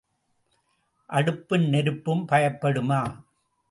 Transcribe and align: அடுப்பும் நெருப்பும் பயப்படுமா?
அடுப்பும் 1.09 1.67
நெருப்பும் 1.69 2.25
பயப்படுமா? 2.27 3.01